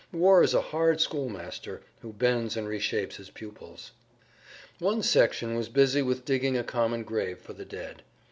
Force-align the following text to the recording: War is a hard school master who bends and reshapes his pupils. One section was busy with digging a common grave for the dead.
War 0.11 0.41
is 0.41 0.55
a 0.55 0.61
hard 0.61 0.99
school 0.99 1.29
master 1.29 1.83
who 2.01 2.11
bends 2.11 2.57
and 2.57 2.67
reshapes 2.67 3.17
his 3.17 3.29
pupils. 3.29 3.91
One 4.79 5.03
section 5.03 5.53
was 5.53 5.69
busy 5.69 6.01
with 6.01 6.25
digging 6.25 6.57
a 6.57 6.63
common 6.63 7.03
grave 7.03 7.37
for 7.37 7.53
the 7.53 7.65
dead. 7.65 8.01